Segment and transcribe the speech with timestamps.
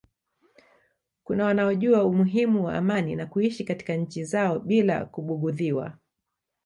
[1.23, 5.97] kuna wanaojua umuhimu wa amani na kuishi katika nchi zao bila kubugudhiwa